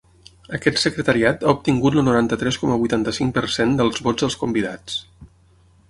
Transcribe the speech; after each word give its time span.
Aquest 0.57 0.79
secretariat 0.83 1.45
ha 1.45 1.53
obtingut 1.57 1.97
el 2.01 2.05
noranta-tres 2.09 2.57
coma 2.63 2.79
vuitanta-cinc 2.85 3.37
per 3.39 3.45
cent 3.59 3.79
dels 3.83 4.05
vots 4.09 4.27
dels 4.27 4.43
convidats. 4.47 4.99